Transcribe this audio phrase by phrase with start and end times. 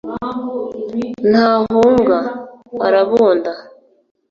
[1.29, 2.17] Ntahunga:
[2.85, 3.51] Arabunda